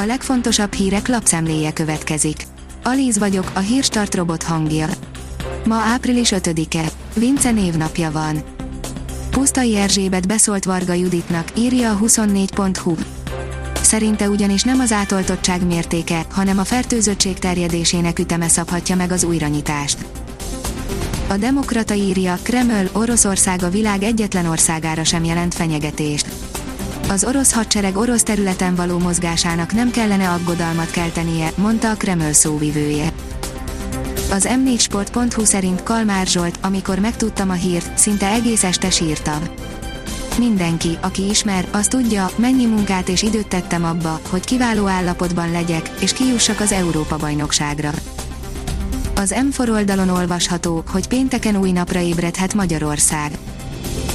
A 0.00 0.04
legfontosabb 0.04 0.72
hírek 0.72 1.08
lapszemléje 1.08 1.72
következik. 1.72 2.46
Alíz 2.82 3.18
vagyok, 3.18 3.50
a 3.54 3.58
hírstart 3.58 4.14
robot 4.14 4.42
hangja. 4.42 4.88
Ma 5.64 5.74
április 5.74 6.32
5-e. 6.34 6.90
Vince 7.14 7.50
névnapja 7.50 8.10
van. 8.10 8.42
Pusztai 9.30 9.76
Erzsébet 9.76 10.26
beszólt 10.26 10.64
Varga 10.64 10.92
Juditnak, 10.92 11.48
írja 11.56 11.90
a 11.90 11.98
24.hu. 11.98 12.94
Szerinte 13.82 14.28
ugyanis 14.28 14.62
nem 14.62 14.80
az 14.80 14.92
átoltottság 14.92 15.66
mértéke, 15.66 16.26
hanem 16.30 16.58
a 16.58 16.64
fertőzöttség 16.64 17.38
terjedésének 17.38 18.18
üteme 18.18 18.48
szabhatja 18.48 18.96
meg 18.96 19.12
az 19.12 19.24
újranyitást. 19.24 20.06
A 21.28 21.36
Demokrata 21.36 21.94
írja, 21.94 22.38
Kreml, 22.42 22.88
Oroszország 22.92 23.62
a 23.62 23.70
világ 23.70 24.02
egyetlen 24.02 24.46
országára 24.46 25.04
sem 25.04 25.24
jelent 25.24 25.54
fenyegetést. 25.54 26.26
Az 27.10 27.24
orosz 27.24 27.52
hadsereg 27.52 27.96
orosz 27.96 28.22
területen 28.22 28.74
való 28.74 28.98
mozgásának 28.98 29.72
nem 29.72 29.90
kellene 29.90 30.30
aggodalmat 30.30 30.90
keltenie, 30.90 31.52
mondta 31.56 31.90
a 31.90 31.94
Kreml 31.94 32.32
szóvivője. 32.32 33.12
Az 34.30 34.48
m4sport.hu 34.50 35.44
szerint 35.44 35.82
Kalmár 35.82 36.26
Zsolt, 36.26 36.58
amikor 36.62 36.98
megtudtam 36.98 37.50
a 37.50 37.52
hírt, 37.52 37.98
szinte 37.98 38.26
egész 38.26 38.64
este 38.64 38.90
sírtam. 38.90 39.42
Mindenki, 40.38 40.98
aki 41.00 41.28
ismer, 41.28 41.68
az 41.70 41.86
tudja, 41.86 42.30
mennyi 42.36 42.66
munkát 42.66 43.08
és 43.08 43.22
időt 43.22 43.48
tettem 43.48 43.84
abba, 43.84 44.20
hogy 44.30 44.44
kiváló 44.44 44.86
állapotban 44.86 45.50
legyek, 45.50 45.90
és 46.00 46.12
kijussak 46.12 46.60
az 46.60 46.72
Európa-bajnokságra. 46.72 47.90
Az 49.14 49.34
M4 49.36 49.70
oldalon 49.70 50.08
olvasható, 50.08 50.84
hogy 50.90 51.08
pénteken 51.08 51.56
új 51.56 51.70
napra 51.70 52.00
ébredhet 52.00 52.54
Magyarország. 52.54 53.38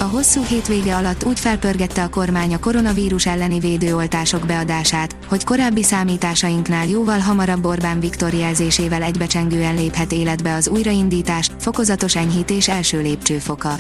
A 0.04 0.08
hosszú 0.08 0.44
hétvége 0.44 0.96
alatt 0.96 1.24
úgy 1.26 1.40
felpörgette 1.40 2.04
a 2.04 2.10
kormány 2.10 2.54
a 2.54 2.60
koronavírus 2.60 3.26
elleni 3.26 3.60
védőoltások 3.60 4.46
beadását, 4.46 5.16
hogy 5.28 5.44
korábbi 5.44 5.84
számításainknál 5.84 6.88
jóval 6.88 7.20
hamarabb 7.20 7.66
Orbán 7.66 8.00
Viktor 8.00 8.34
jelzésével 8.34 9.04
egybecsengően 9.04 9.76
léphet 9.76 10.12
életbe 10.12 10.54
az 10.54 10.68
újraindítás, 10.68 11.50
fokozatos 11.60 12.16
enyhítés 12.16 12.68
első 12.68 13.02
lépcsőfoka. 13.02 13.74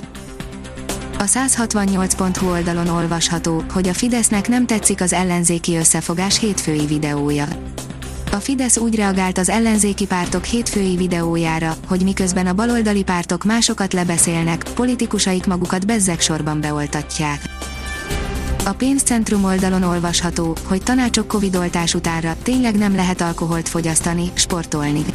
A 1.17 1.23
168.hu 1.23 2.50
oldalon 2.50 2.88
olvasható, 2.88 3.64
hogy 3.73 3.88
a 3.88 3.94
Fidesznek 3.94 4.48
nem 4.48 4.66
tetszik 4.66 5.02
az 5.02 5.14
ellenzéki 5.14 5.76
összefogás 5.76 6.39
hétfői 6.39 6.86
videója. 6.86 7.48
A 8.34 8.39
Fidesz 8.39 8.78
úgy 8.78 8.95
reagált 8.95 9.38
az 9.38 9.50
ellenzéki 9.50 10.06
pártok 10.06 10.44
hétfői 10.44 10.95
videójára, 10.95 11.76
hogy 11.88 12.03
miközben 12.03 12.48
a 12.48 12.53
baloldali 12.53 13.03
pártok 13.03 13.44
másokat 13.44 13.94
lebeszélnek, 13.94 14.64
politikusaik 14.73 15.45
magukat 15.45 15.86
bezzeg 15.86 16.20
sorban 16.20 16.61
beoltatják. 16.61 17.42
A 18.66 18.72
pénzcentrum 18.72 19.44
oldalon 19.44 19.84
olvasható, 19.84 20.56
hogy 20.64 20.84
tanácsok 20.84 21.28
Covid-oltás 21.28 21.94
utánra 21.94 22.36
tényleg 22.44 22.78
nem 22.78 22.95
lehet 22.95 23.22
alkoholt 23.22 23.70
fogyasztani, 23.70 24.31
sportolni. 24.34 25.06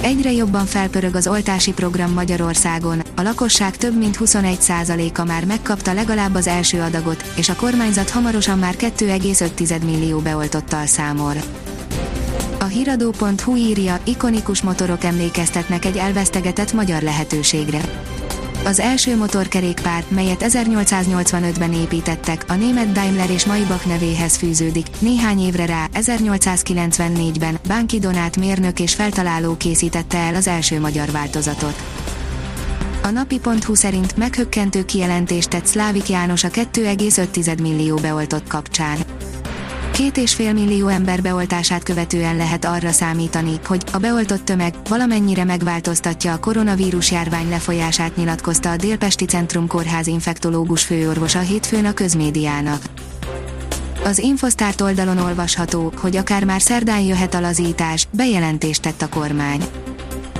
Egyre 0.00 0.32
jobban 0.32 0.66
felpörög 0.66 1.14
az 1.14 1.26
oltási 1.26 1.72
program 1.72 2.12
Magyarországon, 2.12 3.02
a 3.16 3.22
lakosság 3.22 3.76
több 3.76 3.98
mint 3.98 4.16
21%-a 4.20 5.24
már 5.24 5.44
megkapta 5.44 5.92
legalább 5.92 6.34
az 6.34 6.46
első 6.46 6.80
adagot, 6.80 7.32
és 7.36 7.48
a 7.48 7.56
kormányzat 7.56 8.10
hamarosan 8.10 8.58
már 8.58 8.76
2,5 8.76 9.84
millió 9.84 10.18
beoltottal 10.18 10.86
számol. 10.86 11.34
A 12.66 12.68
hiradó.hu 12.68 13.56
írja, 13.56 13.98
ikonikus 14.04 14.62
motorok 14.62 15.04
emlékeztetnek 15.04 15.84
egy 15.84 15.96
elvesztegetett 15.96 16.72
magyar 16.72 17.02
lehetőségre. 17.02 17.80
Az 18.64 18.80
első 18.80 19.16
motorkerékpár, 19.16 20.04
melyet 20.08 20.44
1885-ben 20.48 21.72
építettek, 21.72 22.44
a 22.48 22.54
német 22.54 22.92
Daimler 22.92 23.30
és 23.30 23.44
Maybach 23.44 23.86
nevéhez 23.86 24.36
fűződik, 24.36 24.86
néhány 24.98 25.40
évre 25.40 25.66
rá, 25.66 25.88
1894-ben, 25.94 27.58
Bánki 27.68 27.98
Donát 27.98 28.36
mérnök 28.36 28.80
és 28.80 28.94
feltaláló 28.94 29.56
készítette 29.56 30.18
el 30.18 30.34
az 30.34 30.46
első 30.46 30.80
magyar 30.80 31.10
változatot. 31.10 31.82
A 33.02 33.10
napi.hu 33.10 33.74
szerint 33.74 34.16
meghökkentő 34.16 34.84
kijelentést 34.84 35.48
tett 35.48 35.66
Szlávik 35.66 36.08
János 36.08 36.44
a 36.44 36.48
2,5 36.48 37.60
millió 37.60 37.96
beoltott 37.96 38.48
kapcsán 38.48 38.98
Két 39.96 40.16
és 40.16 40.34
fél 40.34 40.52
millió 40.52 40.88
ember 40.88 41.22
beoltását 41.22 41.82
követően 41.82 42.36
lehet 42.36 42.64
arra 42.64 42.90
számítani, 42.90 43.60
hogy 43.66 43.82
a 43.92 43.98
beoltott 43.98 44.44
tömeg 44.44 44.74
valamennyire 44.88 45.44
megváltoztatja 45.44 46.32
a 46.32 46.38
koronavírus 46.38 47.10
járvány 47.10 47.48
lefolyását 47.48 48.16
nyilatkozta 48.16 48.70
a 48.70 48.76
Délpesti 48.76 49.24
Centrum 49.24 49.66
Kórház 49.66 50.06
infektológus 50.06 50.82
főorvosa 50.82 51.38
hétfőn 51.38 51.84
a 51.84 51.92
közmédiának. 51.92 52.82
Az 54.04 54.18
Infosztárt 54.18 54.80
oldalon 54.80 55.18
olvasható, 55.18 55.92
hogy 55.96 56.16
akár 56.16 56.44
már 56.44 56.60
szerdán 56.60 57.00
jöhet 57.00 57.34
a 57.34 57.40
lazítás, 57.40 58.08
bejelentést 58.10 58.82
tett 58.82 59.02
a 59.02 59.08
kormány. 59.08 59.64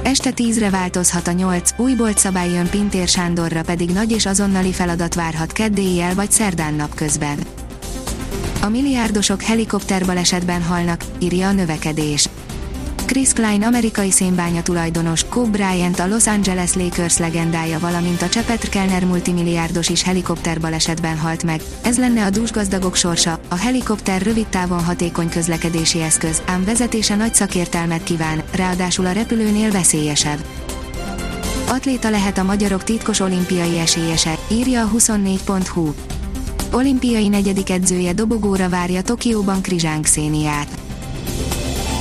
Este 0.02 0.30
tízre 0.30 0.70
változhat 0.70 1.28
a 1.28 1.32
nyolc, 1.32 1.70
új 1.76 1.94
boltszabály 1.94 2.50
jön 2.50 2.68
Pintér 2.68 3.08
Sándorra 3.08 3.62
pedig 3.62 3.90
nagy 3.90 4.12
és 4.12 4.26
azonnali 4.26 4.72
feladat 4.72 5.14
várhat 5.14 5.52
keddéjjel 5.52 6.14
vagy 6.14 6.30
szerdán 6.30 6.74
napközben. 6.74 7.38
A 8.66 8.68
milliárdosok 8.68 9.42
helikopterbalesetben 9.42 10.62
halnak, 10.62 11.00
írja 11.18 11.48
a 11.48 11.52
növekedés. 11.52 12.28
Chris 13.04 13.32
Klein 13.32 13.62
amerikai 13.62 14.10
szénbánya 14.10 14.62
tulajdonos, 14.62 15.24
Kobe 15.28 15.50
Bryant 15.50 15.98
a 15.98 16.06
Los 16.06 16.26
Angeles 16.26 16.74
Lakers 16.74 17.18
legendája 17.18 17.78
valamint 17.78 18.22
a 18.22 18.28
Csepet 18.28 18.68
Kellner 18.68 19.04
multimilliárdos 19.04 19.88
is 19.88 20.02
helikopterbalesetben 20.02 21.18
halt 21.18 21.42
meg. 21.42 21.60
Ez 21.82 21.98
lenne 21.98 22.24
a 22.24 22.30
dúsgazdagok 22.30 22.94
sorsa, 22.94 23.40
a 23.48 23.54
helikopter 23.54 24.22
rövid 24.22 24.46
távon 24.46 24.84
hatékony 24.84 25.28
közlekedési 25.28 26.02
eszköz, 26.02 26.42
ám 26.46 26.64
vezetése 26.64 27.16
nagy 27.16 27.34
szakértelmet 27.34 28.02
kíván, 28.02 28.42
ráadásul 28.54 29.06
a 29.06 29.12
repülőnél 29.12 29.70
veszélyesebb. 29.70 30.44
Atléta 31.68 32.10
lehet 32.10 32.38
a 32.38 32.42
magyarok 32.42 32.84
titkos 32.84 33.20
olimpiai 33.20 33.78
esélyese, 33.78 34.38
írja 34.50 34.82
a 34.82 34.90
24.hu 34.96 35.92
olimpiai 36.72 37.28
negyedik 37.28 37.70
edzője 37.70 38.12
dobogóra 38.12 38.68
várja 38.68 39.02
Tokióban 39.02 39.60
Krizsánk 39.60 40.06
Széniát. 40.06 40.68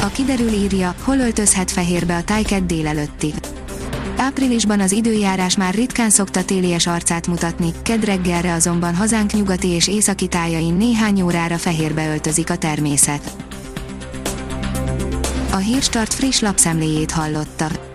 A 0.01 0.07
kiderül 0.07 0.51
írja, 0.51 0.95
hol 1.03 1.17
öltözhet 1.17 1.71
fehérbe 1.71 2.15
a 2.15 2.23
tájked 2.23 2.63
délelőtti. 2.63 3.33
Áprilisban 4.17 4.79
az 4.79 4.91
időjárás 4.91 5.57
már 5.57 5.73
ritkán 5.73 6.09
szokta 6.09 6.45
télies 6.45 6.87
arcát 6.87 7.27
mutatni, 7.27 7.71
kedreggelre 7.81 8.53
azonban 8.53 8.95
hazánk 8.95 9.33
nyugati 9.33 9.67
és 9.67 9.87
északi 9.87 10.27
tájain 10.27 10.73
néhány 10.73 11.21
órára 11.21 11.57
fehérbe 11.57 12.09
öltözik 12.09 12.49
a 12.49 12.57
természet. 12.57 13.35
A 15.51 15.57
Hírstart 15.57 16.13
friss 16.13 16.39
lapszemléjét 16.39 17.11
hallotta. 17.11 17.94